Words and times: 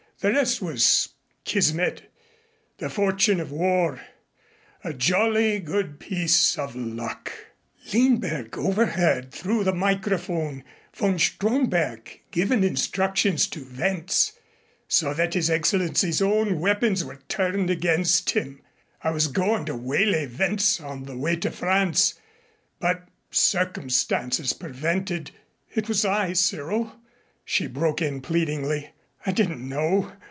The 0.19 0.29
rest 0.33 0.61
was 0.61 1.09
Kismet 1.45 2.03
the 2.77 2.91
fortune 2.91 3.39
of 3.39 3.51
war 3.51 4.01
a 4.83 4.93
jolly 4.93 5.57
good 5.57 5.99
piece 5.99 6.59
of 6.59 6.75
luck! 6.75 7.33
Lindberg 7.91 8.55
overheard 8.55 9.31
through 9.31 9.63
the 9.63 9.73
microphone 9.73 10.63
von 10.93 11.17
Stromberg 11.17 12.19
givin' 12.29 12.63
instructions 12.63 13.47
to 13.47 13.65
Wentz 13.75 14.33
so 14.87 15.11
that 15.11 15.33
His 15.33 15.49
Excellency's 15.49 16.21
own 16.21 16.59
weapons 16.59 17.03
were 17.03 17.17
turned 17.27 17.71
against 17.71 18.29
him. 18.29 18.61
I 19.03 19.09
was 19.09 19.25
goin' 19.25 19.65
to 19.65 19.75
waylay 19.75 20.27
Wentz 20.27 20.79
on 20.79 21.05
the 21.05 21.17
way 21.17 21.35
to 21.37 21.49
France, 21.49 22.13
but 22.79 23.07
circumstances 23.31 24.53
prevented" 24.53 25.31
"It 25.73 25.87
was 25.87 26.05
I, 26.05 26.33
Cyril," 26.33 26.95
she 27.43 27.65
broke 27.65 28.03
in 28.03 28.21
pleadingly. 28.21 28.91
"I 29.23 29.31
didn't 29.31 29.69
know. 29.69 30.13